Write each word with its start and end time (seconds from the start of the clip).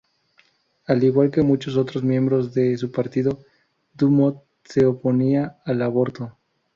Al 0.87 1.03
igual 1.03 1.29
que 1.29 1.43
muchos 1.43 1.77
otros 1.77 2.01
miembros 2.03 2.55
de 2.55 2.75
su 2.75 2.91
partido, 2.91 3.43
Dumont 3.93 4.39
se 4.65 4.87
oponía 4.87 5.57
al 5.63 5.79
aborto. 5.83 6.35